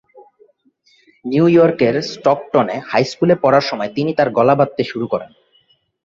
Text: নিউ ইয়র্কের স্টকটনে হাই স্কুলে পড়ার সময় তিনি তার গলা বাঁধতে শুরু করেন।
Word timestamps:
নিউ 1.25 1.45
ইয়র্কের 1.47 1.95
স্টকটনে 2.11 2.75
হাই 2.89 3.03
স্কুলে 3.03 3.35
পড়ার 3.43 3.65
সময় 3.69 3.91
তিনি 3.95 4.11
তার 4.13 4.29
গলা 4.37 4.53
বাঁধতে 4.55 4.83
শুরু 4.83 5.05
করেন। 5.07 5.31